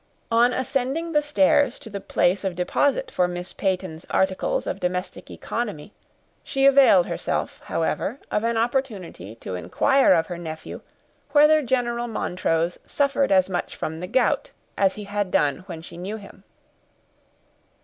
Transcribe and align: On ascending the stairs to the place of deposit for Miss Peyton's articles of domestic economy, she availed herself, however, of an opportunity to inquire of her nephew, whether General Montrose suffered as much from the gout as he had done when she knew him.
On 0.31 0.51
ascending 0.51 1.11
the 1.11 1.21
stairs 1.21 1.77
to 1.77 1.87
the 1.87 2.01
place 2.01 2.43
of 2.43 2.55
deposit 2.55 3.11
for 3.11 3.27
Miss 3.27 3.53
Peyton's 3.53 4.03
articles 4.09 4.65
of 4.65 4.79
domestic 4.79 5.29
economy, 5.29 5.93
she 6.43 6.65
availed 6.65 7.05
herself, 7.05 7.61
however, 7.65 8.17
of 8.31 8.43
an 8.43 8.57
opportunity 8.57 9.35
to 9.35 9.53
inquire 9.53 10.13
of 10.13 10.25
her 10.25 10.39
nephew, 10.39 10.81
whether 11.33 11.61
General 11.61 12.07
Montrose 12.07 12.79
suffered 12.83 13.31
as 13.31 13.47
much 13.47 13.75
from 13.75 13.99
the 13.99 14.07
gout 14.07 14.49
as 14.75 14.95
he 14.95 15.03
had 15.03 15.29
done 15.29 15.57
when 15.67 15.83
she 15.83 15.97
knew 15.97 16.17
him. 16.17 16.45